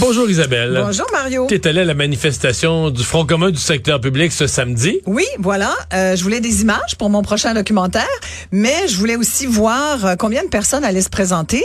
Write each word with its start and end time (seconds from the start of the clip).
Bonjour 0.00 0.30
Isabelle. 0.30 0.80
Bonjour 0.80 1.06
Mario. 1.12 1.46
Tu 1.48 1.54
es 1.54 1.66
allée 1.66 1.80
à 1.80 1.84
la 1.84 1.94
manifestation 1.94 2.90
du 2.90 3.02
Front 3.02 3.26
commun 3.26 3.50
du 3.50 3.58
secteur 3.58 4.00
public 4.00 4.30
ce 4.30 4.46
samedi? 4.46 5.00
Oui, 5.06 5.24
voilà. 5.40 5.74
Euh, 5.92 6.14
je 6.14 6.22
voulais 6.22 6.40
des 6.40 6.62
images 6.62 6.94
pour 6.96 7.10
mon 7.10 7.22
prochain 7.22 7.52
documentaire, 7.52 8.06
mais 8.52 8.86
je 8.86 8.96
voulais 8.96 9.16
aussi 9.16 9.46
voir 9.46 10.04
euh, 10.04 10.14
combien 10.16 10.44
de 10.44 10.48
personnes 10.48 10.84
allaient 10.84 11.02
se 11.02 11.08
présenter. 11.08 11.64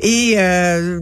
Et 0.00 0.34
euh, 0.36 1.00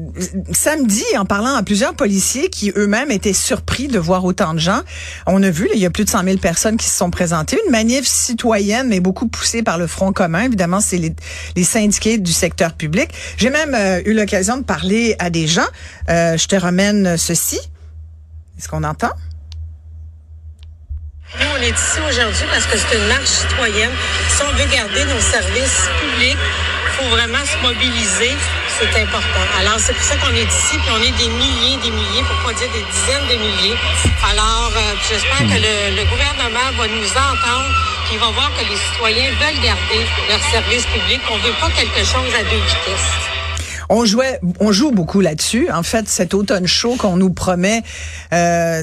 samedi, 0.53 1.03
en 1.17 1.25
parlant 1.25 1.55
à 1.55 1.65
plusieurs 1.65 1.95
policiers 1.95 2.49
qui 2.49 2.73
eux-mêmes 2.77 3.11
étaient 3.11 3.33
surpris 3.33 3.89
de 3.89 3.99
voir 3.99 4.25
autant 4.25 4.55
de 4.55 4.61
gens, 4.61 4.83
on 5.27 5.43
a 5.43 5.51
vu, 5.51 5.65
là, 5.65 5.73
il 5.75 5.81
y 5.81 5.87
a 5.87 5.91
plus 5.91 6.05
de 6.05 6.11
100 6.11 6.23
000 6.25 6.37
personnes 6.37 6.77
qui 6.77 6.87
se 6.87 6.97
sont 6.97 7.11
présentées. 7.11 7.59
Une 7.67 7.73
manif 7.73 8.06
citoyenne, 8.06 8.89
mais 8.89 9.01
beaucoup 9.01 9.27
poussée 9.27 9.65
par 9.65 9.79
le 9.79 9.89
Front 9.89 10.12
commun. 10.12 10.43
Évidemment, 10.43 10.81
c'est 10.81 10.99
les, 10.99 11.12
les 11.56 11.65
syndiqués 11.65 12.19
du 12.19 12.33
secteur 12.33 12.75
public. 12.75 13.09
J'ai 13.37 13.51
même 13.51 13.75
euh, 13.75 14.01
eu 14.05 14.12
l'occasion 14.12 14.59
de 14.59 14.62
parler 14.62 15.17
à 15.19 15.31
des 15.31 15.49
gens. 15.49 15.62
Euh, 16.09 16.37
je 16.37 16.47
ramène 16.69 17.16
ceci. 17.16 17.58
Est-ce 18.58 18.69
qu'on 18.69 18.84
entend? 18.84 19.14
Nous, 21.41 21.47
on 21.56 21.62
est 21.62 21.72
ici 21.72 21.98
aujourd'hui 22.06 22.47
parce 22.52 22.66
que 22.66 22.77
c'est 22.77 22.94
une 22.98 23.08
marche 23.08 23.33
citoyenne. 23.41 23.97
Si 24.28 24.42
on 24.42 24.52
veut 24.52 24.69
garder 24.69 25.05
nos 25.06 25.20
services 25.20 25.88
publics, 26.00 26.36
il 26.36 26.92
faut 26.97 27.08
vraiment 27.08 27.44
se 27.52 27.56
mobiliser. 27.64 28.36
C'est 28.77 29.00
important. 29.00 29.44
Alors, 29.60 29.78
c'est 29.78 29.94
pour 29.94 30.05
ça 30.05 30.16
qu'on 30.19 30.34
est 30.36 30.44
ici, 30.44 30.77
puis 30.77 30.92
on 30.92 31.02
est 31.08 31.16
des 31.16 31.30
milliers, 31.41 31.78
des 31.83 31.91
milliers, 31.91 32.25
pour 32.28 32.36
pas 32.44 32.52
dire 32.52 32.70
des 32.70 32.84
dizaines 32.84 33.28
de 33.32 33.36
milliers. 33.41 33.78
Alors, 34.30 34.70
euh, 34.77 34.94
j'espère 35.08 35.44
que 35.48 35.58
le, 35.97 36.05
gouvernement 36.05 36.69
va 36.77 36.86
nous 36.86 37.10
entendre, 37.16 37.70
puis 38.05 38.12
il 38.16 38.20
va 38.20 38.28
voir 38.28 38.53
que 38.56 38.64
les 38.69 38.77
citoyens 38.77 39.30
veulent 39.41 39.62
garder 39.64 40.05
leurs 40.28 40.44
services 40.53 40.84
publics. 40.84 41.22
On 41.32 41.38
veut 41.38 41.56
pas 41.62 41.70
quelque 41.70 42.04
chose 42.04 42.32
à 42.38 42.43
deux 42.44 42.60
vitesses. 42.60 43.38
On 43.91 44.04
jouait, 44.04 44.38
on 44.60 44.71
joue 44.72 44.91
beaucoup 44.91 45.21
là-dessus. 45.21 45.69
En 45.72 45.82
fait, 45.82 46.09
cet 46.09 46.34
automne 46.34 46.66
chaud 46.66 46.97
qu'on 46.99 47.16
nous 47.16 47.31
promet, 47.31 47.82
euh, 48.32 48.82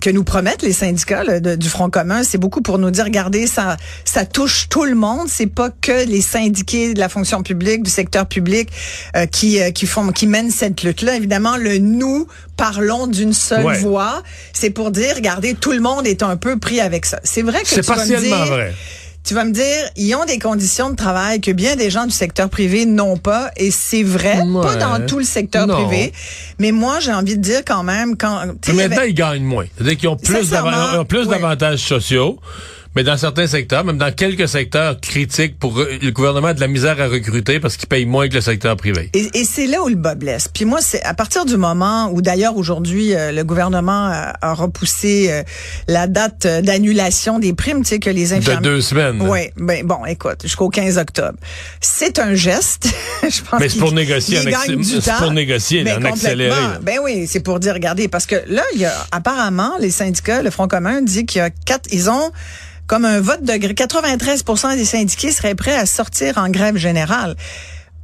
que 0.00 0.10
nous 0.10 0.24
promettent 0.24 0.62
les 0.62 0.72
syndicats 0.72 1.22
là, 1.22 1.40
de- 1.40 1.54
du 1.54 1.68
Front 1.68 1.88
commun, 1.90 2.24
c'est 2.24 2.38
beaucoup 2.38 2.60
pour 2.60 2.78
nous 2.78 2.90
dire, 2.90 3.04
regardez, 3.04 3.46
ça, 3.46 3.76
ça 4.04 4.24
touche 4.24 4.68
tout 4.68 4.84
le 4.84 4.94
monde. 4.96 5.28
C'est 5.28 5.46
pas 5.46 5.70
que 5.70 6.04
les 6.04 6.20
syndiqués 6.20 6.94
de 6.94 6.98
la 7.00 7.08
fonction 7.08 7.42
publique, 7.42 7.82
du 7.82 7.90
secteur 7.90 8.26
public, 8.26 8.68
euh, 9.16 9.26
qui 9.26 9.60
euh, 9.60 9.70
qui 9.70 9.86
font, 9.86 10.08
qui 10.10 10.26
mènent 10.26 10.50
cette 10.50 10.82
lutte-là. 10.82 11.14
Évidemment, 11.16 11.56
le 11.56 11.78
nous 11.78 12.26
parlons 12.56 13.06
d'une 13.06 13.32
seule 13.32 13.64
Ouais. 13.64 13.78
voix. 13.78 14.22
C'est 14.52 14.70
pour 14.70 14.90
dire, 14.90 15.14
regardez, 15.14 15.54
tout 15.54 15.72
le 15.72 15.80
monde 15.80 16.06
est 16.06 16.22
un 16.22 16.36
peu 16.36 16.58
pris 16.58 16.80
avec 16.80 17.06
ça. 17.06 17.20
C'est 17.24 17.42
vrai 17.42 17.62
que 17.62 17.68
C'est 17.68 17.86
partiellement 17.86 18.44
dire, 18.44 18.46
vrai. 18.54 18.74
Tu 19.22 19.34
vas 19.34 19.44
me 19.44 19.52
dire, 19.52 19.64
ils 19.96 20.14
ont 20.14 20.24
des 20.24 20.38
conditions 20.38 20.90
de 20.90 20.96
travail 20.96 21.40
que 21.40 21.50
bien 21.50 21.76
des 21.76 21.90
gens 21.90 22.04
du 22.06 22.10
secteur 22.10 22.48
privé 22.48 22.86
n'ont 22.86 23.16
pas, 23.18 23.50
et 23.56 23.70
c'est 23.70 24.02
vrai, 24.02 24.40
Ouais. 24.40 24.62
pas 24.62 24.76
dans 24.76 25.06
tout 25.06 25.18
le 25.18 25.24
secteur 25.24 25.66
Non. 25.66 25.86
privé. 25.86 26.12
Mais 26.58 26.72
moi, 26.72 27.00
j'ai 27.00 27.12
envie 27.12 27.36
de 27.36 27.42
dire 27.42 27.60
quand 27.66 27.82
même, 27.82 28.16
quand 28.16 28.40
Mais 28.68 28.88
maintenant, 28.88 29.02
ils 29.02 29.14
gagnent 29.14 29.44
moins. 29.44 29.66
C'est-à-dire 29.76 29.96
qu'ils 29.98 30.08
ont 30.08 30.16
plus 30.16 30.50
oui. 31.26 31.28
d'avantages 31.28 31.80
sociaux. 31.80 32.38
Mais 32.96 33.04
dans 33.04 33.16
certains 33.16 33.46
secteurs, 33.46 33.84
même 33.84 33.98
dans 33.98 34.12
quelques 34.12 34.48
secteurs 34.48 35.00
critiques 35.00 35.58
pour 35.60 35.78
euh, 35.78 35.98
le 36.02 36.10
gouvernement 36.10 36.48
a 36.48 36.54
de 36.54 36.60
la 36.60 36.66
misère 36.66 37.00
à 37.00 37.06
recruter 37.06 37.60
parce 37.60 37.76
qu'ils 37.76 37.88
payent 37.88 38.04
moins 38.04 38.28
que 38.28 38.34
le 38.34 38.40
secteur 38.40 38.76
privé. 38.76 39.10
Et, 39.14 39.30
et 39.34 39.44
c'est 39.44 39.68
là 39.68 39.80
où 39.82 39.88
le 39.88 39.94
bas 39.94 40.16
blesse. 40.16 40.48
Puis 40.52 40.64
moi, 40.64 40.80
c'est 40.82 41.00
à 41.04 41.14
partir 41.14 41.44
du 41.44 41.56
moment 41.56 42.10
où 42.12 42.20
d'ailleurs 42.20 42.56
aujourd'hui 42.56 43.14
euh, 43.14 43.30
le 43.30 43.44
gouvernement 43.44 44.06
a, 44.10 44.34
a 44.42 44.54
repoussé 44.54 45.28
euh, 45.30 45.42
la 45.86 46.08
date 46.08 46.46
euh, 46.46 46.62
d'annulation 46.62 47.38
des 47.38 47.52
primes, 47.52 47.82
tu 47.84 47.90
sais 47.90 47.98
que 48.00 48.10
les 48.10 48.30
De 48.30 48.34
infirmiers. 48.34 48.60
deux 48.62 48.80
semaines. 48.80 49.22
Oui, 49.22 49.50
ben 49.56 49.86
bon, 49.86 50.04
écoute, 50.06 50.42
jusqu'au 50.42 50.68
15 50.68 50.98
octobre. 50.98 51.38
C'est 51.80 52.18
un 52.18 52.34
geste. 52.34 52.88
Je 53.22 53.40
pense 53.42 53.60
Mais 53.60 53.68
c'est 53.68 53.74
qu'il- 53.74 53.80
pour 53.82 53.92
négocier 53.92 54.38
c'est 54.40 55.12
pour 55.18 55.30
négocier, 55.30 55.84
Ben, 55.84 56.02
en 56.04 56.08
accéléré. 56.08 56.56
Ben 56.82 56.98
oui, 57.04 57.26
c'est 57.28 57.40
pour 57.40 57.60
dire, 57.60 57.74
regardez, 57.74 58.08
parce 58.08 58.26
que 58.26 58.36
là, 58.48 58.62
il 58.74 58.80
y 58.80 58.84
a 58.84 58.92
apparemment 59.12 59.74
les 59.78 59.90
syndicats, 59.90 60.42
le 60.42 60.50
Front 60.50 60.66
commun 60.66 61.02
dit 61.02 61.24
qu'il 61.24 61.38
y 61.38 61.42
a 61.42 61.50
quatre, 61.50 61.88
ils 61.92 62.10
ont 62.10 62.32
comme 62.90 63.04
un 63.04 63.20
vote 63.20 63.44
de 63.44 63.56
gré- 63.56 63.72
93% 63.74 64.74
des 64.76 64.84
syndiqués 64.84 65.30
seraient 65.30 65.54
prêts 65.54 65.76
à 65.76 65.86
sortir 65.86 66.38
en 66.38 66.48
grève 66.48 66.76
générale. 66.76 67.36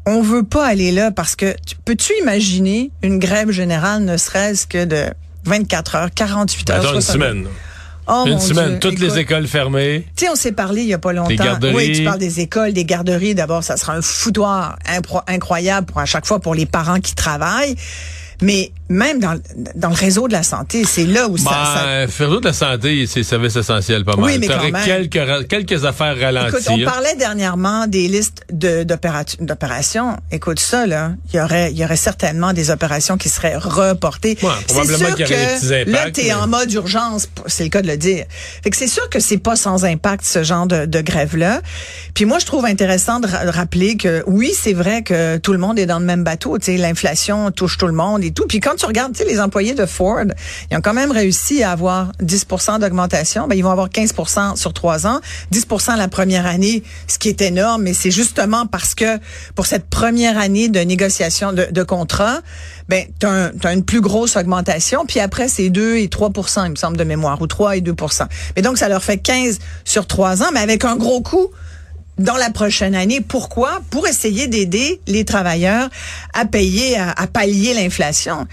On 0.07 0.23
veut 0.23 0.45
pas 0.45 0.65
aller 0.65 0.93
là 0.93 1.11
parce 1.11 1.35
que 1.35 1.57
tu- 1.67 1.75
peux-tu 1.85 2.13
imaginer 2.23 2.93
une 3.03 3.19
grève 3.19 3.51
générale 3.51 4.05
ne 4.05 4.17
serait-ce 4.17 4.65
que 4.69 4.85
de 4.85 5.07
24 5.45 5.97
heures, 5.97 6.09
48 6.15 6.71
heures, 6.71 6.77
Attends 6.79 6.95
une 6.95 7.01
60 7.01 7.13
semaine. 7.15 7.47
Oh, 8.07 8.23
une 8.29 8.39
semaine. 8.39 8.69
Dieu, 8.69 8.79
Toutes 8.79 8.93
écoute. 8.93 9.09
les 9.15 9.19
écoles 9.19 9.49
fermées. 9.49 10.07
Tu 10.15 10.27
sais, 10.27 10.31
on 10.31 10.37
s'est 10.37 10.53
parlé 10.53 10.83
il 10.83 10.87
y 10.87 10.95
a 10.95 10.99
pas 10.99 11.13
longtemps. 11.13 11.35
garderies. 11.35 11.75
Oui, 11.75 11.93
tu 11.93 12.05
parles 12.05 12.21
des 12.21 12.39
écoles, 12.39 12.73
des 12.73 12.85
garderies. 12.85 13.35
D'abord, 13.35 13.65
ça 13.65 13.77
sera 13.77 13.95
un 13.95 14.03
foutoir 14.03 14.79
incroyable 15.27 15.87
pour 15.89 15.99
à 15.99 16.07
chaque 16.07 16.27
fois 16.27 16.39
pour 16.39 16.55
les 16.55 16.67
parents 16.67 17.01
qui 17.01 17.17
travaillent. 17.17 17.75
Mais 18.43 18.71
même 18.89 19.19
dans, 19.19 19.39
dans 19.75 19.89
le 19.89 19.95
réseau 19.95 20.29
de 20.29 20.33
la 20.33 20.43
santé, 20.43 20.85
c'est 20.85 21.07
là 21.07 21.27
où 21.29 21.37
ça, 21.39 21.45
ça- 21.51 21.83
Ben, 21.87 22.09
faire 22.09 22.29
de 22.41 22.45
la 22.47 22.53
santé, 22.53 23.07
c'est 23.07 23.23
service 23.23 23.57
essentiel 23.57 24.05
pas 24.05 24.15
mal. 24.15 24.25
Oui, 24.27 24.39
mais 24.39 24.47
quand 24.47 24.63
même. 24.71 24.77
quelques, 24.85 25.49
quelques 25.49 25.85
affaires 25.85 26.17
ralenties. 26.21 26.49
Écoute, 26.57 26.67
on 26.71 26.77
là. 26.77 26.91
parlait 26.91 27.15
dernièrement 27.17 27.87
des 27.87 28.07
listes 28.09 28.45
de- 28.53 28.85
d'opéra- 28.85 29.25
d'opérations. 29.41 30.17
Écoute 30.31 30.61
ça, 30.61 30.87
là. 30.87 31.13
Il 31.33 31.37
y 31.37 31.41
aurait, 31.41 31.73
il 31.73 31.79
y 31.79 31.85
aurait 31.85 31.97
certainement 31.97 32.53
des 32.53 32.71
opérations 32.71 33.17
qui 33.17 33.29
seraient 33.29 33.57
reportées. 33.57 34.39
Ouais, 34.43 34.51
probablement 34.69 35.13
qu'il 35.15 35.27
y 35.27 35.33
aurait 35.33 35.47
des 35.47 35.55
petits 35.55 35.69
que 35.69 35.91
là, 35.91 35.99
impacts, 36.01 36.15
t'es 36.17 36.23
mais- 36.25 36.35
en 36.35 36.47
mode 36.47 36.73
urgence. 36.73 37.29
C'est 37.47 37.65
le 37.65 37.71
cas 37.71 37.83
de 37.83 37.89
le 37.89 37.97
dire. 37.97 38.25
Fait 38.63 38.71
que 38.71 38.77
c'est 38.77 38.87
sûr 38.87 39.09
que 39.09 39.19
c'est 39.19 39.39
pas 39.39 39.57
sans 39.57 39.85
impact, 39.85 40.25
ce 40.25 40.45
genre 40.45 40.67
de, 40.67 40.85
de 40.87 41.01
grève-là. 41.01 41.61
Puis 42.15 42.25
moi, 42.27 42.39
je 42.39 42.47
trouve 42.47 42.65
intéressant 42.67 43.19
de 43.21 43.27
ra- 43.27 43.51
rappeler 43.51 43.97
que 43.97 44.23
oui, 44.27 44.53
c'est 44.55 44.75
vrai 44.75 45.03
que 45.03 45.39
tout 45.39 45.53
le 45.53 45.59
monde 45.59 45.79
est 45.79 45.87
dans 45.87 45.99
le 45.99 46.05
même 46.05 46.23
bateau. 46.23 46.59
Tu 46.59 46.67
sais, 46.67 46.77
l'inflation 46.77 47.51
touche 47.51 47.79
tout 47.79 47.87
le 47.87 47.93
monde 47.93 48.23
et 48.27 48.31
tout. 48.33 48.47
Puis 48.47 48.61
quand 48.61 48.75
tu 48.77 48.87
regardes, 48.87 49.13
tu 49.13 49.19
sais, 49.19 49.25
les 49.25 49.41
employés 49.41 49.75
de 49.75 49.87
Ford, 49.87 50.25
ils 50.71 50.77
ont 50.77 50.81
quand 50.81 50.95
même 50.95 51.11
réussi 51.11 51.63
à 51.63 51.71
avoir 51.71 52.13
10% 52.23 52.81
d'augmentation. 52.81 53.49
Ben, 53.49 53.57
ils 53.57 53.63
vont 53.63 53.71
avoir 53.71 53.89
15% 53.89 54.57
sur 54.57 54.73
trois 54.73 55.07
ans, 55.07 55.21
10% 55.53 55.97
la 55.97 56.09
première 56.09 56.47
année, 56.47 56.83
ce 57.07 57.19
qui 57.19 57.29
est 57.29 57.41
énorme. 57.41 57.83
Mais 57.83 57.95
c'est 57.95 58.11
justement 58.11 58.67
parce 58.67 58.95
que 58.95 59.19
pour 59.55 59.67
cette 59.67 59.87
première 59.87 60.39
année 60.39 60.69
de 60.69 60.81
négociation 60.81 61.53
de, 61.53 61.83
contrat, 61.83 62.41
ben, 62.89 63.07
tu 63.21 63.27
as, 63.27 63.73
une 63.73 63.85
plus 63.85 64.01
grosse 64.01 64.37
augmentation. 64.37 65.07
Puis 65.07 65.21
après, 65.21 65.49
c'est 65.49 65.71
2 65.71 65.97
et 65.97 66.07
3% 66.07 66.67
il 66.67 66.71
me 66.71 66.77
semble, 66.77 66.97
de 66.97 67.05
mémoire, 67.05 67.41
ou 67.41 67.47
3 67.47 67.77
et 67.77 67.81
2% 67.81 68.27
Mais 68.57 68.63
donc, 68.63 68.79
ça 68.79 68.89
leur 68.89 69.03
fait 69.03 69.19
15 69.19 69.59
sur 69.85 70.07
trois 70.07 70.43
ans, 70.43 70.51
mais 70.53 70.61
avec 70.61 70.85
un 70.85 70.97
gros 70.97 71.21
coût 71.21 71.51
dans 72.19 72.37
la 72.37 72.51
prochaine 72.51 72.95
année. 72.95 73.21
Pourquoi? 73.21 73.83
Pour 73.91 74.07
essayer 74.07 74.47
d'aider 74.47 75.01
les 75.07 75.25
travailleurs 75.25 75.89
à 76.33 76.47
payer, 76.47 76.97
à, 76.99 77.27
pallier 77.27 77.75
l'inflation. 77.75 78.47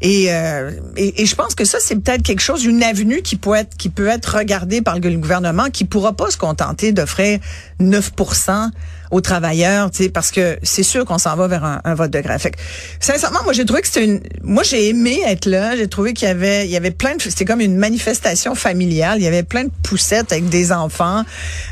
Et, 0.00 0.26
euh, 0.32 0.70
et 0.96 1.26
je 1.26 1.34
pense 1.34 1.54
que 1.54 1.64
ça, 1.64 1.78
c'est 1.80 1.96
peut-être 1.96 2.22
quelque 2.22 2.40
chose, 2.40 2.64
une 2.64 2.82
avenue 2.82 3.22
qui 3.22 3.36
peut 3.36 3.54
être, 3.54 3.76
qui 3.76 3.88
peut 3.88 4.08
être 4.08 4.36
regardée 4.38 4.82
par 4.82 4.98
le 4.98 5.16
gouvernement, 5.16 5.70
qui 5.70 5.84
pourra 5.84 6.12
pas 6.12 6.30
se 6.30 6.36
contenter 6.36 6.92
d'offrir 6.92 7.40
9 7.80 8.12
aux 9.10 9.20
travailleurs, 9.20 9.90
tu 9.90 10.04
sais, 10.04 10.08
parce 10.08 10.30
que 10.30 10.58
c'est 10.62 10.82
sûr 10.82 11.04
qu'on 11.04 11.18
s'en 11.18 11.36
va 11.36 11.48
vers 11.48 11.64
un, 11.64 11.80
un 11.84 11.94
vote 11.94 12.10
de 12.10 12.20
grève. 12.20 12.40
Fait 12.40 12.50
que, 12.50 12.58
sincèrement, 13.00 13.40
moi 13.44 13.52
j'ai 13.52 13.64
trouvé 13.64 13.80
que 13.82 13.88
c'était 13.88 14.04
une, 14.04 14.20
moi 14.42 14.62
j'ai 14.62 14.88
aimé 14.88 15.20
être 15.26 15.46
là. 15.46 15.76
J'ai 15.76 15.88
trouvé 15.88 16.12
qu'il 16.12 16.28
y 16.28 16.30
avait, 16.30 16.66
il 16.66 16.70
y 16.70 16.76
avait 16.76 16.90
plein 16.90 17.16
de, 17.16 17.22
c'était 17.22 17.44
comme 17.44 17.60
une 17.60 17.76
manifestation 17.76 18.54
familiale. 18.54 19.18
Il 19.18 19.24
y 19.24 19.26
avait 19.26 19.42
plein 19.42 19.64
de 19.64 19.70
poussettes 19.82 20.32
avec 20.32 20.48
des 20.48 20.72
enfants. 20.72 21.24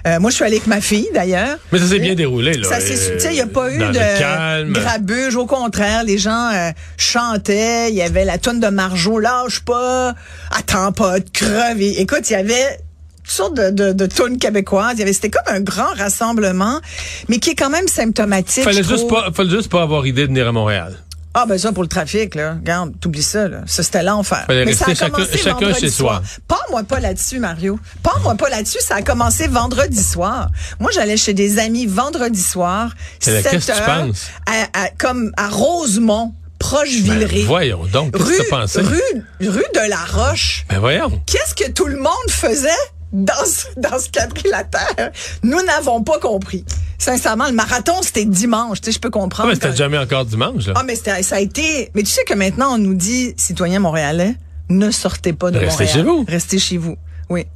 Euh, 0.06 0.19
moi 0.21 0.31
je 0.31 0.37
suis 0.37 0.44
allée 0.44 0.56
avec 0.56 0.67
ma 0.67 0.81
fille 0.81 1.09
d'ailleurs. 1.15 1.59
Mais 1.73 1.79
ça 1.79 1.87
s'est 1.87 1.99
bien 1.99 2.15
déroulé, 2.15 2.55
là. 2.55 2.69
Ça, 2.69 2.81
c'est, 2.81 3.17
tu 3.17 3.21
sais, 3.21 3.29
il 3.31 3.35
n'y 3.35 3.41
a 3.41 3.47
pas 3.47 3.71
eu 3.71 3.79
de 3.79 4.19
calme. 4.19 4.73
grabuge. 4.73 5.37
Au 5.37 5.47
contraire, 5.47 6.05
les 6.05 6.19
gens 6.19 6.50
euh, 6.53 6.71
chantaient. 6.97 7.91
Il 7.91 7.94
y 7.97 8.03
avait 8.03 8.25
la 8.25 8.38
tonne 8.38 8.61
de 8.61 8.69
Marjo, 8.69 9.19
lâche 9.19 9.61
pas, 9.61 10.15
attends 10.50 10.93
pas 10.93 11.21
de 11.21 11.29
crever. 11.31 12.00
Écoute, 12.00 12.31
il 12.31 12.33
y 12.33 12.37
avait 12.37 12.79
toutes 13.26 13.34
sortes 13.34 13.55
de, 13.55 13.70
de, 13.70 13.93
de 13.93 14.06
tunes 14.06 14.38
québécoises. 14.38 14.93
Il 14.94 15.00
y 15.00 15.02
avait, 15.02 15.12
c'était 15.12 15.31
comme 15.31 15.43
un 15.52 15.61
grand 15.61 15.93
rassemblement, 15.96 16.81
mais 17.28 17.38
qui 17.38 17.50
est 17.50 17.55
quand 17.56 17.70
même 17.70 17.88
symptomatique. 17.88 18.62
Fallait 18.64 18.84
juste 18.84 19.08
pas, 19.08 19.31
fallait 19.34 19.50
juste 19.50 19.69
pas 19.70 19.82
avoir 19.82 20.06
idée 20.06 20.23
de 20.23 20.26
venir 20.28 20.46
à 20.49 20.52
Montréal. 20.52 20.96
Ah 21.38 21.44
ben 21.46 21.58
ça 21.58 21.70
pour 21.70 21.82
le 21.82 21.88
trafic 21.90 22.34
là, 22.34 22.55
regarde, 22.55 22.94
t'oublies 22.99 23.23
ça 23.23 23.46
là. 23.46 23.58
Ça 23.67 23.82
c'était 23.82 24.02
l'enfer. 24.02 24.46
Mais 24.49 24.73
ça 24.73 24.87
a 24.87 24.94
chacun- 24.94 25.11
commencé 25.11 25.37
chacun 25.37 25.50
vendredi 25.52 25.81
chez 25.81 25.90
soi. 25.90 26.08
soir. 26.08 26.23
Parle-moi 26.49 26.82
pas 26.84 26.99
là-dessus 26.99 27.40
Mario. 27.40 27.78
Parle-moi 28.02 28.37
pas 28.37 28.49
là-dessus, 28.49 28.78
ça 28.81 28.94
a 28.94 29.02
commencé 29.02 29.46
vendredi 29.46 30.02
soir. 30.02 30.49
Moi 30.81 30.90
j'allais 30.94 31.19
chez 31.19 31.34
des 31.34 31.58
amis 31.58 31.84
vendredi 31.84 32.40
soir, 32.40 32.94
Mais 33.26 33.32
là, 33.34 33.43
7 33.43 33.50
qu'est-ce 33.50 33.67
que 33.67 33.73
tu 33.73 33.78
heures, 33.78 33.84
penses? 34.06 34.28
à- 34.46 34.84
à- 34.84 34.88
comme 34.96 35.31
à 35.37 35.49
Rosemont, 35.50 36.32
proche 36.58 36.88
Villeray. 36.88 37.40
Ben, 37.40 37.46
voyons 37.46 37.84
donc, 37.93 38.12
qu'est-ce 38.17 38.25
rue, 38.25 38.37
que 38.38 38.43
t'as 38.49 38.56
pensé? 38.62 38.81
rue, 38.81 39.46
rue 39.46 39.64
de 39.75 39.90
la 39.90 40.05
Roche. 40.11 40.64
Ben 40.70 40.78
voyons. 40.78 41.20
Qu'est-ce 41.26 41.55
que 41.55 41.70
tout 41.70 41.84
le 41.87 41.99
monde 41.99 42.31
faisait? 42.31 42.70
Dans 43.12 43.44
ce, 43.47 43.67
dans 43.81 43.99
ce 43.99 44.08
quadrilatère? 44.11 45.11
Nous 45.43 45.62
n'avons 45.62 46.03
pas 46.03 46.19
compris. 46.19 46.64
Sincèrement, 46.99 47.47
le 47.47 47.53
marathon, 47.53 47.94
c'était 48.03 48.25
dimanche. 48.25 48.81
Tu 48.81 48.87
sais, 48.87 48.93
je 48.93 49.00
peux 49.00 49.08
Ah, 49.08 49.19
comprendre. 49.19 49.49
mais 49.49 49.55
c'était 49.55 49.75
jamais 49.76 49.99
encore 49.99 50.25
dimanche, 50.25 50.67
là. 50.67 50.75
ah, 50.76 50.82
mais 50.85 50.97
ça 50.97 51.14
a 51.37 51.41
été. 51.41 51.91
Mais 51.94 52.03
tu 52.03 52.11
sais 52.11 52.25
que 52.25 52.35
maintenant, 52.35 52.75
on 52.75 52.79
nous 52.79 52.94
dit, 52.94 53.35
citoyens 53.37 53.81
montréalais, 53.81 54.35
ne 54.70 54.91
sortez 54.91 55.32
pas 55.32 55.50
de 55.50 55.58
Restez 55.58 55.85
Montréal. 55.85 55.88
chez 55.94 56.03
vous. 56.03 56.25
Restez 56.26 56.58
chez 56.58 56.76
vous. 56.79 56.97
Oui. 57.31 57.47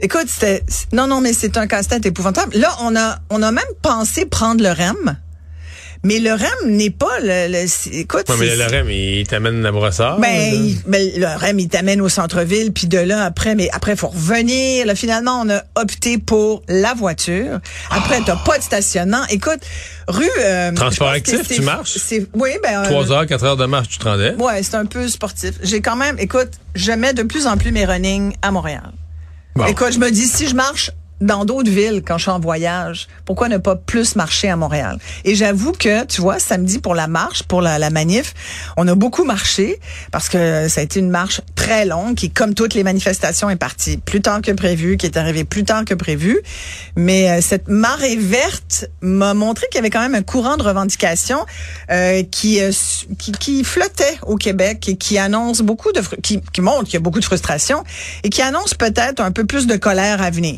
Écoute, 0.00 0.26
c'était. 0.28 0.64
Non, 0.92 1.06
non, 1.06 1.20
mais 1.20 1.32
c'est 1.34 1.56
un 1.58 1.66
casse-tête 1.66 2.06
épouvantable. 2.06 2.56
Là, 2.56 2.74
on 2.80 2.96
a, 2.96 3.18
on 3.28 3.42
a 3.42 3.52
même 3.52 3.62
pensé 3.82 4.24
prendre 4.24 4.62
le 4.62 4.70
REM. 4.70 5.18
Mais 6.02 6.18
le 6.18 6.32
REM 6.32 6.70
n'est 6.70 6.88
pas 6.88 7.18
le. 7.20 7.52
le- 7.52 7.98
écoute, 7.98 8.26
Ouais, 8.30 8.36
mais 8.40 8.56
le 8.56 8.64
REM, 8.64 8.90
il 8.90 9.26
t'amène 9.26 9.60
la 9.60 9.70
brossard. 9.70 10.18
ben, 10.18 10.28
il- 10.54 10.78
ben, 10.86 11.06
le 11.14 11.26
REM, 11.26 11.58
il 11.58 11.68
t'amène 11.68 12.00
au 12.00 12.08
centre-ville, 12.08 12.72
puis 12.72 12.86
de 12.86 12.96
là, 12.96 13.24
après, 13.24 13.54
mais 13.54 13.68
après, 13.72 13.96
faut 13.96 14.08
revenir. 14.08 14.86
Là, 14.86 14.94
finalement, 14.94 15.42
on 15.44 15.50
a 15.50 15.62
opté 15.74 16.16
pour 16.16 16.62
la 16.68 16.94
voiture. 16.94 17.60
Après, 17.90 18.18
t'as 18.24 18.36
pas 18.36 18.56
de 18.56 18.62
stationnement. 18.62 19.20
Écoute, 19.28 19.60
rue... 20.08 20.24
euh, 20.40 20.72
Transport 20.72 21.10
actif, 21.10 21.46
tu 21.46 21.60
marches? 21.60 21.98
Oui, 22.34 22.50
ben... 22.62 22.80
euh, 22.80 22.84
Trois 22.86 23.12
heures, 23.12 23.26
quatre 23.26 23.44
heures 23.44 23.58
de 23.58 23.66
marche, 23.66 23.88
tu 23.90 23.98
te 23.98 24.04
rendais? 24.08 24.34
Ouais, 24.36 24.62
c'est 24.62 24.76
un 24.76 24.86
peu 24.86 25.06
sportif. 25.06 25.52
J'ai 25.62 25.82
quand 25.82 25.96
même, 25.96 26.16
écoute, 26.18 26.52
je 26.74 26.92
mets 26.92 27.12
de 27.12 27.24
plus 27.24 27.46
en 27.46 27.58
plus 27.58 27.72
mes 27.72 27.84
running 27.84 28.32
à 28.40 28.50
Montréal. 28.50 28.92
Bon. 29.54 29.66
Écoute, 29.66 29.92
je 29.92 29.98
me 29.98 30.10
dis, 30.10 30.26
si 30.26 30.46
je 30.48 30.54
marche 30.54 30.92
dans 31.20 31.44
d'autres 31.44 31.70
villes 31.70 32.02
quand 32.06 32.18
je 32.18 32.22
suis 32.22 32.30
en 32.30 32.40
voyage, 32.40 33.08
pourquoi 33.24 33.48
ne 33.48 33.58
pas 33.58 33.76
plus 33.76 34.16
marcher 34.16 34.48
à 34.48 34.56
Montréal? 34.56 34.98
Et 35.24 35.34
j'avoue 35.34 35.72
que, 35.72 36.04
tu 36.06 36.20
vois, 36.20 36.38
samedi 36.38 36.78
pour 36.78 36.94
la 36.94 37.06
marche, 37.06 37.42
pour 37.42 37.62
la, 37.62 37.78
la 37.78 37.90
manif, 37.90 38.34
on 38.76 38.86
a 38.88 38.94
beaucoup 38.94 39.24
marché 39.24 39.80
parce 40.12 40.28
que 40.28 40.68
ça 40.68 40.80
a 40.80 40.84
été 40.84 41.00
une 41.00 41.10
marche 41.10 41.40
très 41.54 41.84
longue 41.84 42.14
qui, 42.14 42.30
comme 42.30 42.54
toutes 42.54 42.74
les 42.74 42.82
manifestations, 42.82 43.50
est 43.50 43.56
partie 43.56 43.96
plus 43.98 44.20
tard 44.20 44.40
que 44.42 44.52
prévu, 44.52 44.96
qui 44.96 45.06
est 45.06 45.16
arrivée 45.16 45.44
plus 45.44 45.64
tard 45.64 45.84
que 45.84 45.94
prévu. 45.94 46.40
Mais 46.96 47.30
euh, 47.30 47.40
cette 47.40 47.68
marée 47.68 48.16
verte 48.16 48.86
m'a 49.00 49.34
montré 49.34 49.66
qu'il 49.70 49.76
y 49.76 49.80
avait 49.80 49.90
quand 49.90 50.00
même 50.00 50.14
un 50.14 50.22
courant 50.22 50.56
de 50.56 50.62
revendication 50.62 51.38
euh, 51.90 52.22
qui, 52.22 52.60
euh, 52.60 52.72
qui 53.18 53.32
qui 53.32 53.64
flottait 53.64 54.18
au 54.26 54.36
Québec 54.36 54.88
et 54.88 54.96
qui 54.96 55.18
annonce 55.18 55.60
beaucoup 55.60 55.92
de 55.92 56.00
qui, 56.22 56.40
qui 56.52 56.60
montre 56.60 56.84
qu'il 56.84 56.94
y 56.94 56.96
a 56.96 57.00
beaucoup 57.00 57.20
de 57.20 57.24
frustration 57.24 57.84
et 58.24 58.30
qui 58.30 58.42
annonce 58.42 58.74
peut-être 58.74 59.20
un 59.20 59.32
peu 59.32 59.44
plus 59.44 59.66
de 59.66 59.76
colère 59.76 60.22
à 60.22 60.30
venir. 60.30 60.56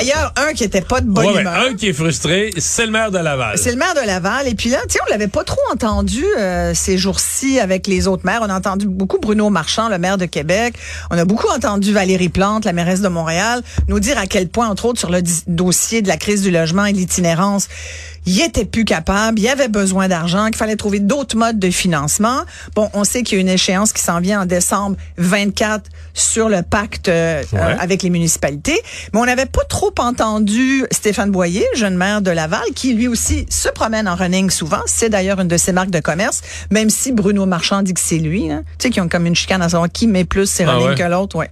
D'ailleurs, 0.00 0.32
un 0.36 0.52
qui 0.52 0.64
était 0.64 0.80
pas 0.80 1.00
de 1.00 1.06
bonne 1.06 1.26
Ouais, 1.26 1.34
ouais, 1.34 1.40
humeur. 1.42 1.54
un 1.70 1.74
qui 1.74 1.88
est 1.88 1.92
frustré, 1.92 2.50
c'est 2.58 2.86
le 2.86 2.92
maire 2.92 3.10
de 3.10 3.18
Laval. 3.18 3.58
C'est 3.58 3.70
le 3.70 3.76
maire 3.76 3.94
de 3.94 4.06
Laval. 4.06 4.48
Et 4.48 4.54
puis 4.54 4.70
là, 4.70 4.78
tu 4.88 4.94
sais, 4.94 4.98
on 5.06 5.10
l'avait 5.10 5.28
pas 5.28 5.44
trop 5.44 5.60
entendu 5.72 6.24
euh, 6.38 6.72
ces 6.74 6.96
jours-ci 6.98 7.60
avec 7.60 7.86
les 7.86 8.08
autres 8.08 8.24
maires. 8.24 8.40
On 8.42 8.48
a 8.50 8.54
entendu 8.56 8.86
beaucoup 8.88 9.18
Bruno 9.18 9.50
Marchand, 9.50 9.88
le 9.88 9.98
maire 9.98 10.18
de 10.18 10.26
Québec. 10.26 10.74
On 11.10 11.18
a 11.18 11.24
beaucoup 11.24 11.48
entendu 11.48 11.92
Valérie 11.92 12.28
Plante, 12.28 12.64
la 12.64 12.72
mairesse 12.72 13.00
de 13.00 13.08
Montréal, 13.08 13.62
nous 13.88 14.00
dire 14.00 14.18
à 14.18 14.26
quel 14.26 14.48
point, 14.48 14.68
entre 14.68 14.86
autres, 14.86 14.98
sur 14.98 15.10
le 15.10 15.20
dossier 15.46 16.02
de 16.02 16.08
la 16.08 16.16
crise 16.16 16.42
du 16.42 16.50
logement 16.50 16.84
et 16.86 16.92
de 16.92 16.98
l'itinérance, 16.98 17.68
il 18.26 18.40
était 18.42 18.64
plus 18.64 18.84
capable, 18.84 19.38
il 19.40 19.48
avait 19.48 19.68
besoin 19.68 20.08
d'argent, 20.08 20.46
qu'il 20.46 20.56
fallait 20.56 20.76
trouver 20.76 21.00
d'autres 21.00 21.36
modes 21.36 21.58
de 21.58 21.70
financement. 21.70 22.42
Bon, 22.74 22.90
on 22.94 23.04
sait 23.04 23.22
qu'il 23.22 23.36
y 23.36 23.38
a 23.38 23.42
une 23.42 23.48
échéance 23.48 23.92
qui 23.92 24.02
s'en 24.02 24.20
vient 24.20 24.42
en 24.42 24.46
décembre 24.46 24.96
24 25.16 25.84
sur 26.14 26.48
le 26.48 26.62
pacte 26.62 27.08
euh, 27.08 27.42
Ouais. 27.52 27.58
euh, 27.58 27.76
avec 27.78 28.02
les 28.02 28.10
municipalités, 28.10 28.80
mais 29.12 29.20
on 29.20 29.24
n'avait 29.26 29.46
pas 29.46 29.64
trop 29.68 29.92
entendu 29.98 30.84
Stéphane 30.90 31.30
Boyer, 31.30 31.64
jeune 31.74 31.96
maire 31.96 32.20
de 32.22 32.30
Laval, 32.30 32.62
qui 32.74 32.92
lui 32.94 33.08
aussi 33.08 33.46
se 33.48 33.68
promène 33.68 34.06
en 34.08 34.14
running 34.16 34.50
souvent. 34.50 34.80
C'est 34.86 35.08
d'ailleurs 35.08 35.40
une 35.40 35.48
de 35.48 35.56
ses 35.56 35.72
marques 35.72 35.90
de 35.90 36.00
commerce, 36.00 36.42
même 36.70 36.90
si 36.90 37.12
Bruno 37.12 37.46
Marchand 37.46 37.82
dit 37.82 37.94
que 37.94 38.00
c'est 38.00 38.18
lui. 38.18 38.50
Hein. 38.50 38.64
Tu 38.78 38.88
sais, 38.88 38.90
qui 38.90 39.00
ont 39.00 39.08
comme 39.08 39.26
une 39.26 39.34
chicane 39.34 39.62
à 39.62 39.68
savoir 39.68 39.90
qui 39.90 40.06
met 40.06 40.24
plus 40.24 40.46
ses 40.46 40.64
Ah 40.64 40.72
running 40.72 40.88
ouais? 40.90 40.94
que 40.94 41.02
l'autre. 41.04 41.36
Ouais. 41.36 41.50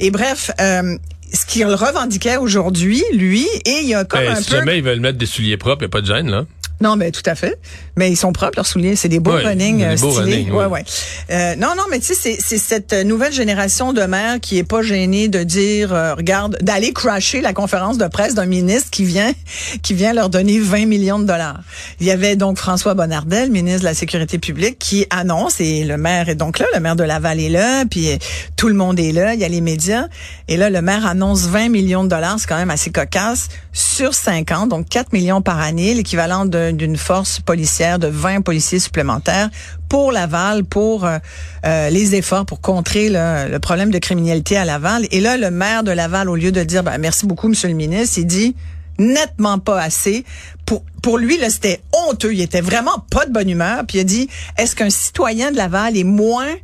Et 0.00 0.10
bref, 0.10 0.50
euh, 0.60 0.96
ce 1.32 1.46
qu'il 1.46 1.66
revendiquait 1.66 2.36
aujourd'hui, 2.36 3.02
lui, 3.12 3.46
et 3.64 3.80
il 3.82 3.88
y 3.88 3.94
a 3.94 4.04
comme 4.04 4.20
Ben, 4.20 4.32
un 4.32 4.36
si 4.36 4.50
peu... 4.50 4.56
jamais 4.56 4.78
ils 4.78 4.84
veulent 4.84 5.00
mettre 5.00 5.18
des 5.18 5.26
souliers 5.26 5.56
propres, 5.56 5.82
il 5.82 5.86
n'y 5.86 5.86
a 5.86 5.90
pas 5.90 6.00
de 6.00 6.06
gêne, 6.06 6.30
là. 6.30 6.44
Non, 6.82 6.96
mais 6.96 7.10
tout 7.12 7.22
à 7.26 7.34
fait. 7.34 7.58
Mais 7.96 8.10
ils 8.10 8.16
sont 8.16 8.32
propres, 8.32 8.56
leurs 8.56 8.66
souliers. 8.66 8.96
C'est 8.96 9.08
des 9.08 9.20
beaux 9.20 9.30
running 9.44 9.78
des 9.78 9.84
euh, 9.84 9.96
beaux 9.96 10.10
stylés. 10.12 10.32
running, 10.34 10.50
oui. 10.50 10.56
ouais, 10.58 10.66
ouais. 10.66 10.84
Euh, 11.30 11.54
non, 11.56 11.68
non, 11.76 11.84
mais 11.90 12.00
tu 12.00 12.14
sais, 12.14 12.36
c'est- 12.40 12.58
cette 12.58 12.92
nouvelle 12.92 13.32
génération 13.32 13.92
de 13.92 14.02
maires 14.02 14.40
qui 14.40 14.58
est 14.58 14.64
pas 14.64 14.82
gênée 14.82 15.28
de 15.28 15.42
dire, 15.44 15.92
euh, 15.94 16.14
regarde, 16.14 16.58
d'aller 16.60 16.92
crasher 16.92 17.40
la 17.40 17.52
conférence 17.52 17.98
de 17.98 18.06
presse 18.08 18.34
d'un 18.34 18.46
ministre 18.46 18.90
qui 18.90 19.04
vient, 19.04 19.32
qui 19.82 19.94
vient 19.94 20.12
leur 20.12 20.28
donner 20.28 20.58
20 20.58 20.86
millions 20.86 21.18
de 21.20 21.24
dollars. 21.24 21.60
Il 22.00 22.06
y 22.06 22.10
avait 22.10 22.34
donc 22.36 22.58
François 22.58 22.94
Bonnardel, 22.94 23.50
ministre 23.50 23.80
de 23.80 23.84
la 23.84 23.94
Sécurité 23.94 24.38
publique, 24.38 24.78
qui 24.80 25.06
annonce, 25.10 25.60
et 25.60 25.84
le 25.84 25.96
maire 25.96 26.28
est 26.28 26.34
donc 26.34 26.58
là, 26.58 26.66
le 26.74 26.80
maire 26.80 26.96
de 26.96 27.04
Laval 27.04 27.38
est 27.38 27.48
là, 27.48 27.84
puis 27.88 28.08
tout 28.56 28.66
le 28.68 28.74
monde 28.74 28.98
est 28.98 29.12
là, 29.12 29.34
il 29.34 29.40
y 29.40 29.44
a 29.44 29.48
les 29.48 29.60
médias. 29.60 30.06
Et 30.48 30.56
là, 30.56 30.68
le 30.70 30.82
maire 30.82 31.06
annonce 31.06 31.42
20 31.42 31.68
millions 31.68 32.02
de 32.02 32.08
dollars, 32.08 32.36
c'est 32.40 32.48
quand 32.48 32.56
même 32.58 32.70
assez 32.70 32.90
cocasse, 32.90 33.48
sur 33.72 34.14
5 34.14 34.50
ans, 34.50 34.66
donc 34.66 34.88
4 34.88 35.12
millions 35.12 35.42
par 35.42 35.60
année, 35.60 35.94
l'équivalent 35.94 36.44
de- 36.44 36.71
d'une 36.76 36.96
force 36.96 37.40
policière 37.40 37.98
de 37.98 38.08
20 38.08 38.42
policiers 38.42 38.78
supplémentaires 38.78 39.50
pour 39.88 40.12
Laval, 40.12 40.64
pour 40.64 41.04
euh, 41.04 41.18
euh, 41.66 41.90
les 41.90 42.14
efforts 42.14 42.46
pour 42.46 42.60
contrer 42.60 43.08
le, 43.10 43.58
problème 43.58 43.90
de 43.90 43.98
criminalité 43.98 44.56
à 44.56 44.64
Laval. 44.64 45.06
Et 45.10 45.20
là, 45.20 45.36
le 45.36 45.50
maire 45.50 45.84
de 45.84 45.90
Laval, 45.90 46.28
au 46.28 46.36
lieu 46.36 46.52
de 46.52 46.62
dire 46.62 46.82
ben, 46.82 46.98
merci 46.98 47.26
beaucoup, 47.26 47.48
Monsieur 47.48 47.68
le 47.68 47.74
ministre, 47.74 48.18
il 48.18 48.26
dit 48.26 48.56
nettement 48.98 49.58
pas 49.58 49.80
assez. 49.80 50.24
Pour, 50.66 50.84
pour 51.02 51.18
lui, 51.18 51.38
là, 51.38 51.50
c'était 51.50 51.80
honteux. 52.08 52.32
Il 52.32 52.40
était 52.40 52.60
vraiment 52.60 53.04
pas 53.10 53.26
de 53.26 53.32
bonne 53.32 53.48
humeur. 53.48 53.84
Puis 53.86 53.98
il 53.98 54.00
a 54.00 54.04
dit, 54.04 54.28
est-ce 54.58 54.76
qu'un 54.76 54.90
citoyen 54.90 55.50
de 55.50 55.56
Laval 55.56 55.96
est 55.96 56.04
moins 56.04 56.54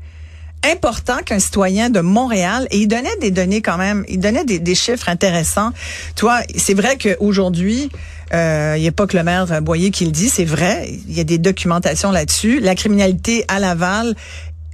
important 0.70 1.18
qu'un 1.25 1.38
citoyen 1.38 1.90
de 1.90 2.00
Montréal 2.00 2.66
et 2.70 2.78
il 2.78 2.88
donnait 2.88 3.16
des 3.20 3.30
données 3.30 3.62
quand 3.62 3.78
même, 3.78 4.04
il 4.08 4.20
donnait 4.20 4.44
des, 4.44 4.58
des 4.58 4.75
chiffres 4.75 5.08
intéressants. 5.08 5.70
Toi, 6.16 6.40
c'est 6.56 6.75
vrai 6.75 6.96
qu'aujourd'hui, 6.96 7.90
euh, 8.34 8.75
il 8.76 8.82
n'y 8.82 8.88
a 8.88 8.92
pas 8.92 9.06
que 9.06 9.16
le 9.16 9.22
maire 9.22 9.62
Boyer 9.62 9.90
qui 9.90 10.04
le 10.04 10.10
dit, 10.10 10.28
c'est 10.28 10.44
vrai, 10.44 10.88
il 11.08 11.16
y 11.16 11.20
a 11.20 11.25
des 11.25 11.38
documentations 11.38 12.10
là-dessus. 12.10 12.60
La 12.60 12.75
criminalité 12.75 13.44
à 13.48 13.58
Laval 13.58 14.14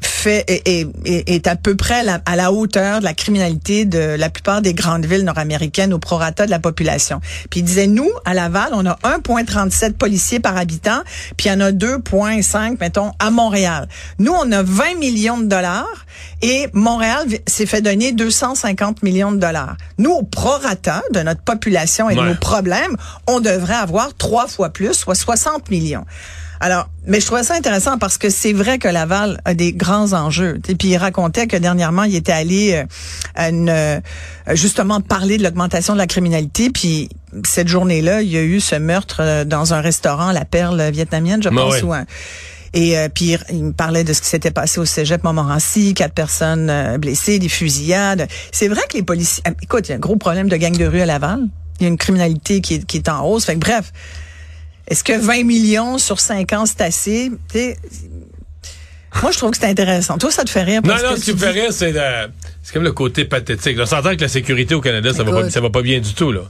fait 0.06 0.44
est, 0.48 0.66
est- 0.68 0.86
est- 1.04 1.28
est 1.34 1.46
à 1.46 1.56
peu 1.56 1.74
près 1.76 2.00
à 2.00 2.02
la, 2.02 2.20
à 2.26 2.36
la 2.36 2.52
hauteur 2.52 3.00
de 3.00 3.04
la 3.04 3.14
criminalité 3.14 3.84
de 3.84 3.98
la 3.98 4.30
plupart 4.30 4.62
des 4.62 4.74
grandes 4.74 5.06
villes 5.06 5.24
nord-américaines 5.24 5.92
au 5.92 5.98
prorata 5.98 6.46
de 6.46 6.50
la 6.50 6.58
population. 6.58 7.20
Puis 7.50 7.60
il 7.60 7.62
disait 7.64 7.86
nous 7.86 8.10
à 8.24 8.34
Laval, 8.34 8.70
on 8.72 8.84
a 8.86 8.96
1.37 9.04 9.92
policiers 9.94 10.40
par 10.40 10.56
habitant, 10.56 11.00
puis 11.36 11.48
il 11.48 11.52
y 11.52 11.54
en 11.54 11.60
a 11.60 11.72
2.5 11.72 12.78
mettons 12.80 13.12
à 13.18 13.30
Montréal. 13.30 13.88
Nous 14.18 14.32
on 14.32 14.50
a 14.52 14.62
20 14.62 14.98
millions 14.98 15.38
de 15.38 15.46
dollars 15.46 16.06
et 16.42 16.68
Montréal 16.72 17.26
s'est 17.46 17.66
fait 17.66 17.80
donner 17.82 18.12
250 18.12 19.02
millions 19.02 19.32
de 19.32 19.38
dollars. 19.38 19.76
Nous 19.98 20.10
au 20.10 20.22
prorata 20.22 21.02
de 21.12 21.20
notre 21.20 21.42
population 21.42 22.08
et 22.10 22.14
de 22.14 22.20
Ouais. 22.20 22.28
nos 22.28 22.34
problèmes, 22.36 22.96
on 23.26 23.40
devrait 23.40 23.74
avoir 23.74 24.14
trois 24.14 24.46
fois 24.46 24.70
plus, 24.70 24.92
soit 24.94 25.14
60 25.14 25.70
millions. 25.70 26.04
Alors, 26.64 26.88
mais 27.06 27.20
je 27.20 27.26
trouvais 27.26 27.42
ça 27.42 27.54
intéressant 27.56 27.98
parce 27.98 28.16
que 28.16 28.30
c'est 28.30 28.54
vrai 28.54 28.78
que 28.78 28.88
Laval 28.88 29.38
a 29.44 29.52
des 29.52 29.74
grands 29.74 30.14
enjeux. 30.14 30.58
Et 30.66 30.74
puis 30.76 30.88
il 30.88 30.96
racontait 30.96 31.46
que 31.46 31.58
dernièrement, 31.58 32.04
il 32.04 32.14
était 32.14 32.32
allé 32.32 32.72
euh, 32.72 32.84
à 33.34 33.50
une, 33.50 33.68
euh, 33.68 34.00
justement 34.52 35.02
parler 35.02 35.36
de 35.36 35.42
l'augmentation 35.42 35.92
de 35.92 35.98
la 35.98 36.06
criminalité. 36.06 36.70
Puis 36.70 37.10
cette 37.44 37.68
journée-là, 37.68 38.22
il 38.22 38.30
y 38.30 38.38
a 38.38 38.42
eu 38.42 38.60
ce 38.60 38.76
meurtre 38.76 39.18
euh, 39.20 39.44
dans 39.44 39.74
un 39.74 39.82
restaurant, 39.82 40.32
la 40.32 40.46
Perle 40.46 40.90
vietnamienne, 40.90 41.42
je 41.42 41.50
Ben 41.50 41.56
pense. 41.56 41.74
ouais. 41.74 41.82
ou 41.82 41.92
un- 41.92 42.06
et 42.72 42.96
euh, 42.98 43.08
puis 43.14 43.36
il 43.50 43.64
me 43.66 43.72
parlait 43.74 44.02
de 44.02 44.14
ce 44.14 44.22
qui 44.22 44.28
s'était 44.28 44.50
passé 44.50 44.80
au 44.80 44.86
Cégep 44.86 45.22
Montmorency, 45.22 45.92
quatre 45.92 46.14
personnes 46.14 46.70
euh, 46.70 46.96
blessées, 46.96 47.38
des 47.38 47.50
fusillades. 47.50 48.26
C'est 48.52 48.68
vrai 48.68 48.80
que 48.88 48.96
les 48.96 49.02
policiers... 49.02 49.42
ah, 49.46 49.50
Écoute, 49.62 49.86
il 49.86 49.90
y 49.90 49.92
a 49.92 49.96
un 49.96 50.00
gros 50.00 50.16
problème 50.16 50.48
de 50.48 50.56
gang 50.56 50.74
de 50.76 50.86
rue 50.86 51.02
à 51.02 51.06
Laval. 51.06 51.40
Il 51.78 51.82
y 51.82 51.86
a 51.86 51.88
une 51.90 51.98
criminalité 51.98 52.62
qui 52.62 52.76
est, 52.76 52.86
qui 52.86 52.96
est 52.96 53.08
en 53.10 53.22
hausse. 53.26 53.44
Fait 53.44 53.54
que 53.54 53.60
bref, 53.60 53.92
Est-ce 54.88 55.02
que 55.04 55.12
20 55.18 55.44
millions 55.44 55.98
sur 55.98 56.20
5 56.20 56.52
ans, 56.52 56.66
c'est 56.66 56.80
assez? 56.82 57.30
Tu 57.50 57.58
sais, 57.58 57.78
moi, 59.22 59.30
je 59.30 59.38
trouve 59.38 59.50
que 59.52 59.56
c'est 59.56 59.66
intéressant. 59.66 60.18
Toi, 60.18 60.30
ça 60.30 60.44
te 60.44 60.50
fait 60.50 60.62
rire? 60.62 60.82
Non, 60.82 60.90
parce 60.90 61.02
non, 61.02 61.10
que 61.14 61.20
ce 61.20 61.24
qui 61.24 61.32
me 61.32 61.38
fait 61.38 61.50
rire, 61.50 61.72
c'est 61.72 61.92
le- 61.92 62.28
c'est 62.64 62.72
comme 62.72 62.82
le 62.82 62.92
côté 62.92 63.26
pathétique. 63.26 63.76
On 63.78 63.84
s'entend 63.84 64.16
que 64.16 64.22
la 64.22 64.28
sécurité 64.28 64.74
au 64.74 64.80
Canada, 64.80 65.12
ça 65.12 65.22
va, 65.22 65.30
pas, 65.32 65.50
ça 65.50 65.60
va 65.60 65.68
pas 65.68 65.82
bien 65.82 66.00
du 66.00 66.14
tout. 66.14 66.32
Là. 66.32 66.40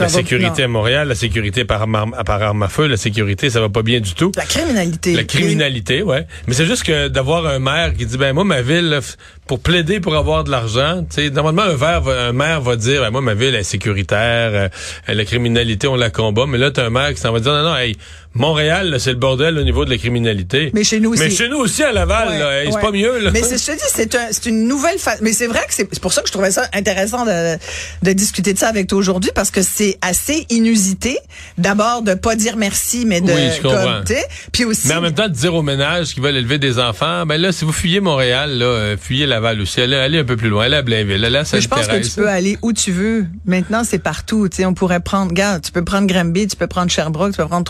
La 0.00 0.08
sécurité 0.08 0.62
non. 0.62 0.64
à 0.64 0.68
Montréal, 0.68 1.06
la 1.08 1.14
sécurité 1.14 1.64
par 1.64 1.82
arme, 1.82 2.12
à- 2.18 2.24
par 2.24 2.42
arme 2.42 2.64
à 2.64 2.68
feu, 2.68 2.88
la 2.88 2.96
sécurité, 2.96 3.48
ça 3.50 3.60
va 3.60 3.68
pas 3.68 3.82
bien 3.82 4.00
du 4.00 4.14
tout. 4.14 4.32
La 4.36 4.44
criminalité. 4.44 5.14
La 5.14 5.22
criminalité, 5.24 6.02
ouais. 6.02 6.26
Mais 6.48 6.54
c'est 6.54 6.66
juste 6.66 6.82
que 6.82 7.06
d'avoir 7.08 7.46
un 7.46 7.60
maire 7.60 7.94
qui 7.96 8.04
dit, 8.04 8.18
ben 8.18 8.32
moi, 8.32 8.42
ma 8.44 8.62
ville, 8.62 8.98
pour 9.46 9.60
plaider 9.60 10.00
pour 10.00 10.16
avoir 10.16 10.42
de 10.44 10.50
l'argent, 10.50 11.06
tu 11.08 11.22
sais, 11.22 11.30
normalement, 11.30 11.62
un, 11.62 11.76
maire 11.76 12.00
va- 12.00 12.20
un 12.28 12.32
maire 12.32 12.60
va 12.60 12.74
dire, 12.76 13.02
ben 13.02 13.10
moi, 13.10 13.20
ma 13.20 13.34
ville 13.34 13.54
est 13.54 13.62
sécuritaire, 13.62 14.50
euh, 14.52 14.68
la 15.06 15.24
criminalité, 15.24 15.86
on 15.86 15.94
la 15.96 16.10
combat. 16.10 16.46
Mais 16.48 16.58
là, 16.58 16.72
t'as 16.72 16.86
un 16.86 16.90
maire 16.90 17.14
qui 17.14 17.20
s'en 17.20 17.32
va 17.32 17.38
dire, 17.40 17.52
non, 17.52 17.62
non, 17.62 17.76
hey, 17.76 17.96
Montréal, 18.34 18.96
c'est 19.00 19.10
le 19.10 19.16
bordel 19.16 19.58
au 19.58 19.64
niveau 19.64 19.84
de 19.84 19.90
la 19.90 19.98
criminalité. 19.98 20.70
Mais 20.72 20.84
chez 20.84 21.00
nous 21.00 21.10
aussi. 21.12 21.22
Mais 21.22 21.30
chez 21.30 21.48
nous 21.48 21.56
aussi, 21.58 21.82
à 21.82 21.90
Laval, 21.90 22.28
Ouais, 22.28 22.38
là, 22.38 22.62
hey, 22.64 22.70
c'est 22.72 22.80
pas 22.80 22.92
mieux, 22.92 23.18
là. 23.18 23.30
Mais 23.32 23.42
c'est, 23.42 23.58
je 23.58 23.66
te 23.66 23.72
dis, 23.72 23.84
c'est, 23.92 24.14
un- 24.14 24.28
c'est 24.30 24.46
une 24.46 24.68
nouvelle 24.68 24.98
fa- 24.98 25.16
Mais 25.20 25.32
c'est 25.32 25.48
vrai 25.48 25.60
que 25.66 25.74
c'est, 25.74 25.84
pour 26.00 26.12
ça 26.12 26.22
que 26.22 26.28
je 26.28 26.32
trouvais 26.32 26.52
ça 26.52 26.68
intéressant 26.72 27.24
de, 27.26 27.56
de 28.02 28.12
discuter 28.12 28.52
de 28.52 28.58
ça 28.58 28.68
avec 28.68 28.86
toi 28.86 28.98
aujourd'hui 28.98 29.32
parce 29.34 29.50
que 29.50 29.62
c'est 29.62 29.98
assez 30.00 30.46
inusité. 30.48 31.18
D'abord, 31.58 32.02
de 32.02 32.14
pas 32.14 32.36
dire 32.36 32.56
merci, 32.56 33.04
mais 33.04 33.20
de, 33.20 33.32
Oui, 33.32 33.40
je 33.56 33.62
comprends. 33.62 33.82
comme, 33.82 34.04
tu 34.06 34.14
sais, 34.14 34.24
puis 34.52 34.64
aussi. 34.64 34.86
Mais 34.86 34.94
en 34.94 35.00
même 35.00 35.14
temps, 35.14 35.28
de 35.28 35.34
dire 35.34 35.54
aux 35.54 35.62
ménages 35.62 36.14
qui 36.14 36.20
veulent 36.20 36.36
élever 36.36 36.58
des 36.58 36.78
enfants, 36.78 37.26
ben 37.26 37.40
là, 37.40 37.50
si 37.50 37.64
vous 37.64 37.72
fuyez 37.72 37.98
Montréal, 38.00 38.58
là, 38.58 38.64
euh, 38.66 38.96
fuyez 39.00 39.26
Laval 39.26 39.60
aussi. 39.60 39.80
Allez, 39.80 39.96
allez 39.96 40.18
un 40.20 40.24
peu 40.24 40.36
plus 40.36 40.48
loin. 40.50 40.66
Allez 40.66 40.76
à 40.76 40.82
Blainville. 40.82 41.24
Allez 41.24 41.36
à 41.38 41.42
Mais 41.52 41.60
je 41.60 41.68
pense 41.68 41.88
que 41.88 41.96
tu 42.00 42.10
peux 42.10 42.28
aller 42.28 42.58
où 42.62 42.72
tu 42.72 42.92
veux. 42.92 43.26
Maintenant, 43.44 43.82
c'est 43.82 43.98
partout. 43.98 44.48
Tu 44.48 44.58
sais, 44.58 44.66
on 44.66 44.74
pourrait 44.74 45.00
prendre, 45.00 45.30
regarde, 45.30 45.62
tu 45.62 45.72
peux 45.72 45.84
prendre 45.84 46.06
Granby, 46.06 46.46
tu 46.46 46.56
peux 46.56 46.68
prendre 46.68 46.90
Sherbrooke, 46.90 47.32
tu 47.32 47.38
peux 47.38 47.48
prendre 47.48 47.64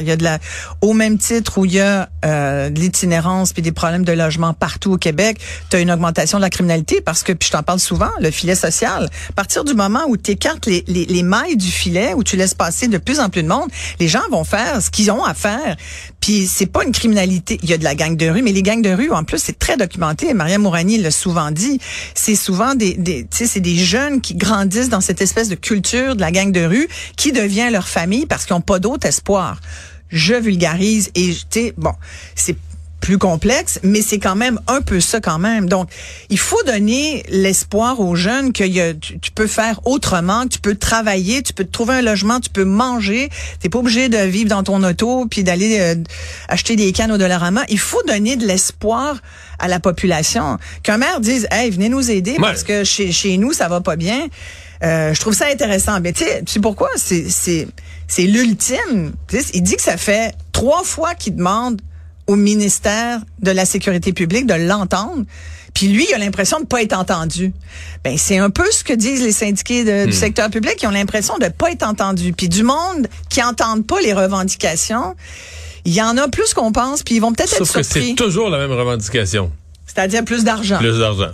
Il 0.00 0.06
y 0.06 0.10
a 0.10 0.16
de 0.16 0.24
la, 0.24 0.38
au 0.80 0.92
même 0.92 1.18
titre 1.18 1.58
où 1.58 1.64
il 1.64 1.74
y 1.74 1.80
a 1.80 2.08
euh, 2.24 2.70
de 2.70 2.78
l'itinérance 2.78 3.52
puis 3.52 3.62
des 3.62 3.72
problèmes 3.72 4.04
de 4.04 4.12
logement 4.12 4.54
partout 4.54 4.92
au 4.92 4.96
Québec, 4.98 5.38
tu 5.70 5.76
as 5.76 5.80
une 5.80 5.90
augmentation 5.90 6.38
de 6.38 6.42
la 6.42 6.50
criminalité 6.50 7.00
parce 7.00 7.22
que, 7.22 7.32
puis 7.32 7.48
je 7.48 7.52
t'en 7.52 7.62
parle 7.62 7.80
souvent, 7.80 8.10
le 8.20 8.30
filet 8.30 8.54
social. 8.54 9.08
À 9.30 9.32
partir 9.32 9.64
du 9.64 9.74
moment 9.74 10.04
où 10.08 10.16
tu 10.16 10.32
écartes 10.32 10.66
les, 10.66 10.84
les 10.86 11.22
mailles 11.22 11.56
du 11.56 11.70
filet, 11.70 12.14
où 12.14 12.22
tu 12.22 12.36
laisses 12.36 12.54
passer 12.54 12.88
de 12.88 12.98
plus 12.98 13.20
en 13.20 13.28
plus 13.28 13.42
de 13.42 13.48
monde, 13.48 13.68
les 14.00 14.08
gens 14.08 14.22
vont 14.30 14.44
faire 14.44 14.80
ce 14.82 14.90
qu'ils 14.90 15.10
ont 15.10 15.24
à 15.24 15.34
faire. 15.34 15.76
Puis 16.24 16.46
c'est 16.46 16.64
pas 16.64 16.84
une 16.84 16.92
criminalité. 16.92 17.58
Il 17.62 17.68
y 17.68 17.74
a 17.74 17.76
de 17.76 17.84
la 17.84 17.94
gang 17.94 18.16
de 18.16 18.26
rue, 18.26 18.40
mais 18.40 18.52
les 18.52 18.62
gangs 18.62 18.80
de 18.80 18.88
rue, 18.88 19.10
en 19.10 19.24
plus, 19.24 19.36
c'est 19.36 19.58
très 19.58 19.76
documenté. 19.76 20.32
Maria 20.32 20.56
Mourani 20.56 20.96
l'a 20.96 21.10
souvent 21.10 21.50
dit. 21.50 21.78
C'est 22.14 22.34
souvent 22.34 22.74
des, 22.74 22.94
des 22.94 23.26
c'est 23.30 23.60
des 23.60 23.76
jeunes 23.76 24.22
qui 24.22 24.34
grandissent 24.34 24.88
dans 24.88 25.02
cette 25.02 25.20
espèce 25.20 25.50
de 25.50 25.54
culture 25.54 26.16
de 26.16 26.22
la 26.22 26.32
gang 26.32 26.50
de 26.50 26.64
rue 26.64 26.88
qui 27.18 27.30
devient 27.30 27.68
leur 27.70 27.86
famille 27.86 28.24
parce 28.24 28.46
qu'ils 28.46 28.56
n'ont 28.56 28.62
pas 28.62 28.78
d'autre 28.78 29.06
espoir. 29.06 29.60
Je 30.08 30.32
vulgarise 30.32 31.10
et, 31.14 31.34
tu 31.50 31.74
bon, 31.76 31.92
c'est 32.34 32.56
plus 33.04 33.18
complexe, 33.18 33.78
mais 33.82 34.00
c'est 34.00 34.18
quand 34.18 34.34
même 34.34 34.58
un 34.66 34.80
peu 34.80 34.98
ça 34.98 35.20
quand 35.20 35.38
même. 35.38 35.68
Donc, 35.68 35.90
il 36.30 36.38
faut 36.38 36.62
donner 36.64 37.22
l'espoir 37.28 38.00
aux 38.00 38.14
jeunes 38.16 38.50
que 38.54 38.64
y 38.64 38.80
a- 38.80 38.94
tu, 38.94 39.18
tu 39.20 39.30
peux 39.30 39.46
faire 39.46 39.78
autrement, 39.86 40.44
que 40.44 40.48
tu 40.54 40.58
peux 40.58 40.74
travailler, 40.74 41.42
tu 41.42 41.52
peux 41.52 41.64
te 41.64 41.70
trouver 41.70 41.96
un 41.96 42.00
logement, 42.02 42.40
tu 42.40 42.48
peux 42.48 42.64
manger. 42.64 43.28
T'es 43.60 43.68
pas 43.68 43.78
obligé 43.80 44.08
de 44.08 44.16
vivre 44.16 44.48
dans 44.48 44.62
ton 44.62 44.82
auto 44.82 45.26
puis 45.30 45.44
d'aller 45.44 45.78
euh, 45.80 45.96
acheter 46.48 46.76
des 46.76 46.92
cannes 46.92 47.12
au 47.12 47.18
Dollarama. 47.18 47.64
Il 47.68 47.78
faut 47.78 48.02
donner 48.08 48.36
de 48.36 48.46
l'espoir 48.46 49.20
à 49.58 49.68
la 49.68 49.80
population. 49.80 50.56
Qu'un 50.82 50.96
maire 50.96 51.20
dise, 51.20 51.46
hey, 51.50 51.70
venez 51.70 51.90
nous 51.90 52.10
aider 52.10 52.36
parce 52.40 52.62
que 52.64 52.84
chez, 52.84 53.12
chez 53.12 53.36
nous 53.36 53.52
ça 53.52 53.68
va 53.68 53.82
pas 53.82 53.96
bien. 53.96 54.28
Euh, 54.82 55.12
je 55.12 55.20
trouve 55.20 55.34
ça 55.34 55.44
intéressant. 55.52 56.00
Mais 56.00 56.14
tu 56.14 56.24
sais, 56.24 56.60
pourquoi? 56.62 56.88
C'est 56.96 57.28
c'est 57.28 57.68
c'est 58.08 58.22
l'ultime. 58.24 59.12
Il 59.52 59.62
dit 59.62 59.76
que 59.76 59.82
ça 59.82 59.98
fait 59.98 60.32
trois 60.52 60.84
fois 60.84 61.14
qu'il 61.14 61.36
demande 61.36 61.82
au 62.26 62.36
ministère 62.36 63.20
de 63.40 63.50
la 63.50 63.64
Sécurité 63.64 64.12
publique 64.12 64.46
de 64.46 64.54
l'entendre. 64.54 65.24
Puis 65.74 65.88
lui, 65.88 66.06
il 66.08 66.14
a 66.14 66.18
l'impression 66.18 66.60
de 66.60 66.66
pas 66.66 66.82
être 66.82 66.92
entendu. 66.96 67.52
Ben 68.04 68.16
c'est 68.16 68.38
un 68.38 68.50
peu 68.50 68.64
ce 68.70 68.84
que 68.84 68.92
disent 68.92 69.22
les 69.24 69.32
syndiqués 69.32 69.82
de- 69.84 70.04
Hmm. 70.04 70.10
du 70.10 70.12
secteur 70.12 70.48
public. 70.50 70.76
Ils 70.82 70.86
ont 70.86 70.90
l'impression 70.90 71.36
de 71.38 71.48
pas 71.48 71.70
être 71.72 71.82
entendus. 71.82 72.32
Puis 72.32 72.48
du 72.48 72.62
monde 72.62 73.08
qui 73.28 73.42
entendent 73.42 73.84
pas 73.86 74.00
les 74.00 74.12
revendications, 74.12 75.16
il 75.84 75.92
y 75.92 76.00
en 76.00 76.16
a 76.16 76.28
plus 76.28 76.54
qu'on 76.54 76.70
pense. 76.72 77.02
Puis 77.02 77.16
ils 77.16 77.20
vont 77.20 77.32
peut-être 77.32 77.52
être 77.52 77.58
Sauf 77.66 77.72
que 77.76 77.82
surpris. 77.82 78.10
c'est 78.10 78.14
toujours 78.14 78.50
la 78.50 78.58
même 78.58 78.70
revendication. 78.72 79.50
C'est-à-dire 79.86 80.24
plus 80.24 80.44
d'argent. 80.44 80.78
Plus 80.78 80.98
d'argent. 81.00 81.30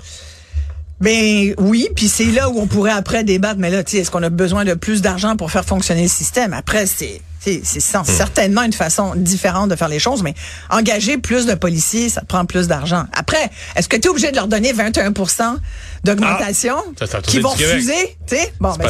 Ben 1.01 1.55
oui, 1.59 1.89
puis 1.97 2.09
c'est 2.09 2.27
là 2.27 2.51
où 2.51 2.59
on 2.61 2.67
pourrait 2.67 2.91
après 2.93 3.25
débattre. 3.25 3.59
Mais 3.59 3.71
là, 3.71 3.83
tu 3.85 3.93
sais, 3.93 3.99
est-ce 3.99 4.11
qu'on 4.11 4.23
a 4.23 4.29
besoin 4.29 4.65
de 4.67 4.75
plus 4.75 5.01
d'argent 5.01 5.35
pour 5.37 5.51
faire 5.51 5.65
fonctionner 5.65 6.03
le 6.03 6.09
système? 6.09 6.53
Après, 6.53 6.85
c'est 6.87 7.23
c'est 7.41 7.63
sans- 7.81 8.05
certainement 8.05 8.63
une 8.63 8.73
façon 8.73 9.13
différente 9.17 9.71
de 9.71 9.77
faire 9.77 9.89
les 9.89 9.99
choses, 9.99 10.23
mais 10.23 10.35
engager 10.69 11.17
plus 11.19 11.47
de 11.47 11.55
policiers, 11.55 12.09
ça 12.09 12.21
te 12.21 12.27
prend 12.27 12.45
plus 12.45 12.69
d'argent. 12.69 13.05
Après, 13.13 13.51
est-ce 13.77 13.89
que 13.89 13.97
tu 13.97 14.09
es 14.09 14.11
obligé 14.11 14.31
de 14.31 14.37
leur 14.37 14.47
donner 14.49 14.73
21% 14.73 15.57
d'augmentation 16.05 16.77
Ah, 17.01 17.21
qui 17.23 17.41
vont 17.41 17.51
refuser? 17.51 18.17
Tu 18.27 18.37
sais, 18.37 18.53
bon, 18.61 18.73
C'est 18.73 18.79
ben, 18.79 18.85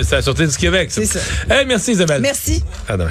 c'est 0.00 0.10
la 0.12 0.22
Sûreté 0.22 0.46
du 0.46 0.56
Québec. 0.56 0.90
ça. 0.90 1.00
C'est 1.00 1.18
ça. 1.18 1.20
Hey, 1.50 1.66
merci 1.66 1.92
Isabelle. 1.92 2.20
Merci. 2.22 2.62
À 2.88 2.96
demain. 2.96 3.10